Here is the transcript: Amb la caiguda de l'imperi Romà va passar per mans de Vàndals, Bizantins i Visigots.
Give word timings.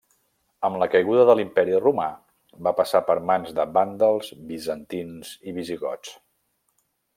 Amb 0.69 0.77
la 0.83 0.85
caiguda 0.93 1.25
de 1.29 1.35
l'imperi 1.39 1.75
Romà 1.83 2.07
va 2.69 2.73
passar 2.79 3.03
per 3.11 3.17
mans 3.31 3.53
de 3.61 3.67
Vàndals, 3.77 4.33
Bizantins 4.49 5.33
i 5.53 5.57
Visigots. 5.61 6.19